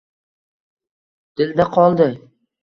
Dilda 1.41 1.69
qoldi… 1.77 2.09